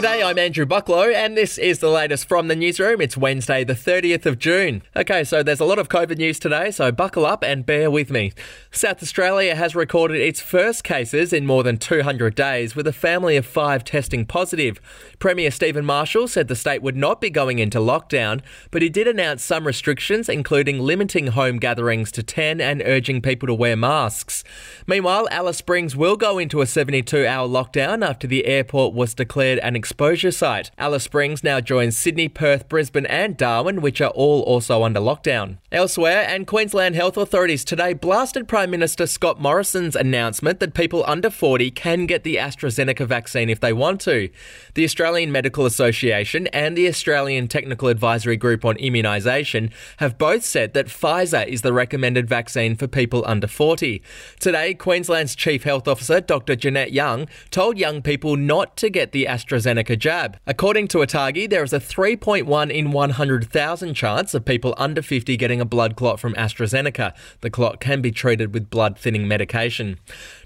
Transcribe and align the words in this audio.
G'day, 0.00 0.24
I'm 0.24 0.38
Andrew 0.38 0.64
Bucklow, 0.64 1.12
and 1.14 1.36
this 1.36 1.58
is 1.58 1.80
the 1.80 1.90
latest 1.90 2.26
from 2.26 2.48
the 2.48 2.56
newsroom. 2.56 3.02
It's 3.02 3.18
Wednesday, 3.18 3.64
the 3.64 3.74
30th 3.74 4.24
of 4.24 4.38
June. 4.38 4.80
Okay, 4.96 5.24
so 5.24 5.42
there's 5.42 5.60
a 5.60 5.66
lot 5.66 5.78
of 5.78 5.90
COVID 5.90 6.16
news 6.16 6.38
today, 6.38 6.70
so 6.70 6.90
buckle 6.90 7.26
up 7.26 7.44
and 7.44 7.66
bear 7.66 7.90
with 7.90 8.10
me. 8.10 8.32
South 8.70 9.02
Australia 9.02 9.54
has 9.54 9.74
recorded 9.74 10.18
its 10.18 10.40
first 10.40 10.84
cases 10.84 11.34
in 11.34 11.44
more 11.44 11.62
than 11.62 11.76
200 11.76 12.34
days, 12.34 12.74
with 12.74 12.86
a 12.86 12.94
family 12.94 13.36
of 13.36 13.44
five 13.44 13.84
testing 13.84 14.24
positive. 14.24 14.80
Premier 15.18 15.50
Stephen 15.50 15.84
Marshall 15.84 16.28
said 16.28 16.48
the 16.48 16.56
state 16.56 16.80
would 16.80 16.96
not 16.96 17.20
be 17.20 17.28
going 17.28 17.58
into 17.58 17.78
lockdown, 17.78 18.40
but 18.70 18.80
he 18.80 18.88
did 18.88 19.06
announce 19.06 19.44
some 19.44 19.66
restrictions, 19.66 20.30
including 20.30 20.78
limiting 20.78 21.26
home 21.26 21.58
gatherings 21.58 22.10
to 22.12 22.22
10 22.22 22.58
and 22.58 22.80
urging 22.86 23.20
people 23.20 23.48
to 23.48 23.54
wear 23.54 23.76
masks. 23.76 24.44
Meanwhile, 24.86 25.28
Alice 25.30 25.58
Springs 25.58 25.94
will 25.94 26.16
go 26.16 26.38
into 26.38 26.62
a 26.62 26.66
72 26.66 27.26
hour 27.26 27.46
lockdown 27.46 28.02
after 28.02 28.26
the 28.26 28.46
airport 28.46 28.94
was 28.94 29.12
declared 29.12 29.58
an 29.58 29.76
exposure 29.90 30.30
site. 30.30 30.70
Alice 30.78 31.02
Springs 31.02 31.42
now 31.42 31.60
joins 31.60 31.98
Sydney, 31.98 32.28
Perth, 32.28 32.68
Brisbane, 32.68 33.06
and 33.06 33.36
Darwin, 33.36 33.80
which 33.80 34.00
are 34.00 34.10
all 34.10 34.42
also 34.42 34.84
under 34.84 35.00
lockdown. 35.00 35.58
Elsewhere, 35.72 36.24
and 36.28 36.46
Queensland 36.46 36.94
health 36.94 37.16
authorities 37.16 37.64
today 37.64 37.92
blasted 37.92 38.46
Prime 38.46 38.70
Minister 38.70 39.08
Scott 39.08 39.40
Morrison's 39.40 39.96
announcement 39.96 40.60
that 40.60 40.74
people 40.74 41.02
under 41.08 41.28
40 41.28 41.72
can 41.72 42.06
get 42.06 42.22
the 42.22 42.36
AstraZeneca 42.36 43.04
vaccine 43.04 43.50
if 43.50 43.58
they 43.58 43.72
want 43.72 44.00
to. 44.02 44.30
The 44.74 44.84
Australian 44.84 45.32
Medical 45.32 45.66
Association 45.66 46.46
and 46.48 46.76
the 46.76 46.86
Australian 46.86 47.48
Technical 47.48 47.88
Advisory 47.88 48.36
Group 48.36 48.64
on 48.64 48.76
Immunisation 48.76 49.72
have 49.96 50.18
both 50.18 50.44
said 50.44 50.72
that 50.74 50.86
Pfizer 50.86 51.44
is 51.48 51.62
the 51.62 51.72
recommended 51.72 52.28
vaccine 52.28 52.76
for 52.76 52.86
people 52.86 53.24
under 53.26 53.48
40. 53.48 54.00
Today, 54.38 54.72
Queensland's 54.72 55.34
Chief 55.34 55.64
Health 55.64 55.88
Officer, 55.88 56.20
Dr. 56.20 56.54
Jeanette 56.54 56.92
Young, 56.92 57.26
told 57.50 57.76
young 57.76 58.02
people 58.02 58.36
not 58.36 58.76
to 58.76 58.88
get 58.88 59.10
the 59.10 59.24
AstraZeneca 59.24 59.69
AstraZeneca 59.70 59.98
jab. 59.98 60.38
According 60.46 60.88
to 60.88 60.98
ATAGI, 60.98 61.48
there 61.48 61.62
is 61.62 61.72
a 61.72 61.80
3.1 61.80 62.70
in 62.70 62.90
100,000 62.90 63.94
chance 63.94 64.34
of 64.34 64.44
people 64.44 64.74
under 64.76 65.02
50 65.02 65.36
getting 65.36 65.60
a 65.60 65.64
blood 65.64 65.96
clot 65.96 66.18
from 66.18 66.34
AstraZeneca. 66.34 67.14
The 67.40 67.50
clot 67.50 67.80
can 67.80 68.02
be 68.02 68.10
treated 68.10 68.52
with 68.52 68.70
blood 68.70 68.98
thinning 68.98 69.28
medication. 69.28 69.98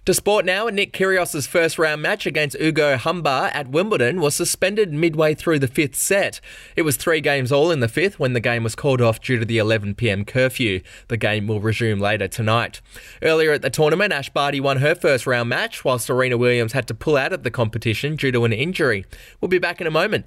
To 0.05 0.13
sport 0.13 0.45
now, 0.45 0.67
Nick 0.67 0.93
Kyrgios' 0.93 1.49
first 1.49 1.79
round 1.79 2.03
match 2.03 2.27
against 2.27 2.61
Ugo 2.61 2.99
Humbert 2.99 3.55
at 3.55 3.71
Wimbledon 3.71 4.21
was 4.21 4.35
suspended 4.35 4.93
midway 4.93 5.35
through 5.35 5.61
the 5.61 5.67
fifth 5.67 5.97
set. 5.97 6.41
It 6.77 6.83
was 6.83 6.97
three 6.97 7.23
games 7.23 7.51
all 7.51 7.71
in 7.71 7.81
the 7.81 7.89
fifth 7.89 8.19
when 8.19 8.35
the 8.35 8.41
game 8.41 8.65
was 8.65 8.75
called 8.75 9.01
off 9.01 9.21
due 9.21 9.39
to 9.39 9.47
the 9.47 9.57
11pm 9.57 10.27
curfew. 10.27 10.83
The 11.09 11.17
game 11.17 11.47
will 11.47 11.61
resume 11.61 12.01
later 12.01 12.29
tonight. 12.29 12.83
Earlier 13.23 13.53
at 13.53 13.63
the 13.63 13.71
tournament, 13.71 14.13
Ash 14.13 14.29
Barty 14.29 14.61
won 14.61 14.79
her 14.79 14.95
first 14.95 15.27
round 15.27 15.49
match 15.49 15.87
while 15.87 15.99
Serena 15.99 16.37
Williams 16.37 16.75
had 16.75 16.87
to 16.89 16.95
pull 16.95 17.17
out 17.17 17.33
of 17.33 17.43
the 17.43 17.51
competition 17.51 18.17
due 18.17 18.33
to 18.33 18.45
an 18.45 18.53
injury. 18.53 19.07
We'll 19.41 19.49
be 19.49 19.59
back 19.59 19.81
in 19.81 19.87
a 19.87 19.91
moment. 19.91 20.27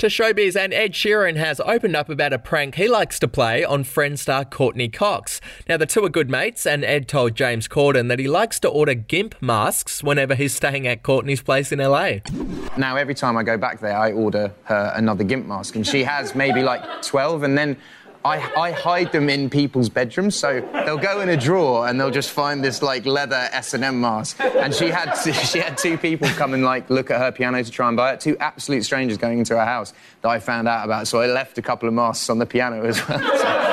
to 0.00 0.06
showbiz, 0.06 0.56
and 0.56 0.72
Ed 0.72 0.92
Sheeran 0.92 1.36
has 1.36 1.60
opened 1.60 1.94
up 1.94 2.08
about 2.08 2.32
a 2.32 2.38
prank 2.38 2.76
he 2.76 2.88
likes 2.88 3.18
to 3.18 3.28
play 3.28 3.62
on 3.62 3.84
friend 3.84 4.18
star 4.18 4.46
Courteney 4.46 4.88
Cox. 4.88 5.42
Now, 5.68 5.76
the 5.76 5.84
two 5.84 6.02
are 6.04 6.08
good 6.08 6.30
mates, 6.30 6.66
and 6.66 6.84
Ed 6.84 7.06
told 7.06 7.34
James 7.34 7.68
Corden 7.68 8.08
that 8.08 8.18
he 8.18 8.26
likes 8.26 8.58
to 8.60 8.68
order 8.68 8.94
GIMP 8.94 9.34
masks 9.42 10.02
whenever 10.02 10.34
he's 10.34 10.54
staying 10.54 10.86
at 10.86 11.02
Courteney's 11.02 11.42
place 11.42 11.70
in 11.70 11.80
LA. 11.80 12.20
Now, 12.78 12.96
every 12.96 13.14
time 13.14 13.36
I 13.36 13.42
go 13.42 13.58
back 13.58 13.80
there, 13.80 13.96
I 13.96 14.12
order 14.12 14.50
her 14.64 14.92
another 14.96 15.22
GIMP 15.22 15.46
mask, 15.46 15.76
and 15.76 15.86
she 15.86 16.02
has 16.02 16.34
maybe 16.34 16.62
like 16.62 17.02
12, 17.02 17.42
and 17.42 17.58
then 17.58 17.76
I, 18.24 18.38
I, 18.54 18.70
hide 18.72 19.12
them 19.12 19.30
in 19.30 19.48
people's 19.48 19.88
bedrooms, 19.88 20.36
so 20.36 20.60
they'll 20.84 20.98
go 20.98 21.22
in 21.22 21.30
a 21.30 21.36
drawer 21.38 21.88
and 21.88 21.98
they'll 21.98 22.10
just 22.10 22.30
find 22.30 22.62
this 22.62 22.82
like 22.82 23.06
leather 23.06 23.48
S 23.52 23.72
and 23.72 23.82
M 23.82 23.98
mask. 24.00 24.38
And 24.40 24.74
she 24.74 24.88
had 24.88 25.14
she 25.14 25.58
had 25.58 25.78
two 25.78 25.96
people 25.96 26.28
come 26.30 26.52
and 26.52 26.62
like 26.62 26.90
look 26.90 27.10
at 27.10 27.18
her 27.18 27.32
piano 27.32 27.62
to 27.62 27.70
try 27.70 27.88
and 27.88 27.96
buy 27.96 28.12
it. 28.12 28.20
Two 28.20 28.36
absolute 28.38 28.84
strangers 28.84 29.16
going 29.16 29.38
into 29.38 29.56
her 29.56 29.64
house 29.64 29.94
that 30.20 30.28
I 30.28 30.38
found 30.38 30.68
out 30.68 30.84
about. 30.84 31.08
So 31.08 31.20
I 31.20 31.26
left 31.26 31.56
a 31.56 31.62
couple 31.62 31.88
of 31.88 31.94
masks 31.94 32.28
on 32.28 32.38
the 32.38 32.46
piano 32.46 32.84
as 32.84 33.08
well. 33.08 33.66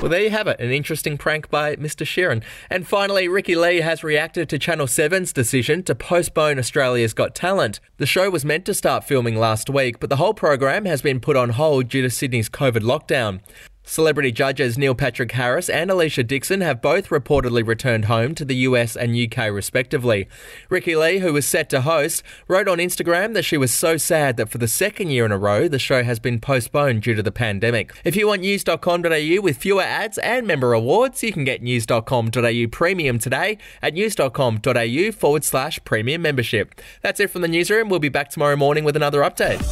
well, 0.00 0.10
there 0.10 0.22
you 0.22 0.30
have 0.30 0.46
it. 0.46 0.60
An 0.60 0.70
interesting 0.70 1.16
prank 1.16 1.48
by 1.48 1.74
Mr. 1.76 2.04
Sheeran. 2.04 2.42
And 2.68 2.86
finally, 2.86 3.28
Ricki 3.28 3.56
Lee 3.56 3.80
has 3.80 4.04
reacted 4.04 4.48
to 4.50 4.58
Channel 4.58 4.86
7's 4.86 5.32
decision 5.32 5.82
to 5.84 5.94
postpone 5.94 6.58
Australia's 6.58 7.14
Got 7.14 7.34
Talent. 7.34 7.80
The 7.96 8.06
show 8.06 8.28
was 8.28 8.44
meant 8.44 8.66
to 8.66 8.74
start 8.74 9.04
filming 9.04 9.36
last 9.36 9.70
week, 9.70 9.98
but 9.98 10.10
the 10.10 10.16
whole 10.16 10.34
program 10.34 10.84
has 10.84 11.00
been 11.00 11.18
put 11.18 11.34
on 11.34 11.50
hold 11.50 11.88
due 11.88 12.02
to 12.02 12.10
Sydney's 12.10 12.50
COVID 12.50 12.82
lockdown. 12.82 13.40
Celebrity 13.88 14.32
judges 14.32 14.76
Neil 14.76 14.96
Patrick 14.96 15.30
Harris 15.30 15.68
and 15.68 15.90
Alesha 15.90 16.26
Dixon 16.26 16.60
have 16.60 16.82
both 16.82 17.08
reportedly 17.08 17.64
returned 17.64 18.06
home 18.06 18.34
to 18.34 18.44
the 18.44 18.56
US 18.56 18.96
and 18.96 19.16
UK 19.16 19.48
respectively. 19.52 20.28
Ricki 20.68 20.96
Lee, 20.96 21.20
who 21.20 21.32
was 21.32 21.46
set 21.46 21.70
to 21.70 21.82
host, 21.82 22.24
wrote 22.48 22.66
on 22.66 22.78
Instagram 22.78 23.32
that 23.34 23.44
she 23.44 23.56
was 23.56 23.72
so 23.72 23.96
sad 23.96 24.36
that 24.38 24.48
for 24.48 24.58
the 24.58 24.66
second 24.66 25.10
year 25.10 25.24
in 25.24 25.30
a 25.30 25.38
row 25.38 25.68
the 25.68 25.78
show 25.78 26.02
has 26.02 26.18
been 26.18 26.40
postponed 26.40 27.02
due 27.02 27.14
to 27.14 27.22
the 27.22 27.30
pandemic. 27.30 27.94
If 28.04 28.16
you 28.16 28.26
want 28.26 28.42
news.com.au 28.42 29.40
with 29.40 29.56
fewer 29.56 29.82
ads 29.82 30.18
and 30.18 30.48
member 30.48 30.70
rewards, 30.70 31.22
you 31.22 31.32
can 31.32 31.44
get 31.44 31.62
news.com.au 31.62 32.66
premium 32.72 33.20
today 33.20 33.56
at 33.82 33.94
news.com.au 33.94 35.12
forward 35.12 35.44
slash 35.44 35.78
premium 35.84 36.22
membership. 36.22 36.74
That's 37.02 37.20
it 37.20 37.30
from 37.30 37.42
the 37.42 37.48
newsroom. 37.48 37.88
We'll 37.88 38.00
be 38.00 38.08
back 38.08 38.30
tomorrow 38.30 38.56
morning 38.56 38.82
with 38.82 38.96
another 38.96 39.20
update. 39.20 39.62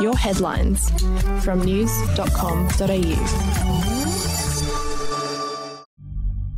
Your 0.00 0.16
headlines 0.16 0.88
from 1.44 1.64
news.com.au. 1.64 2.99
You. 3.02 4.49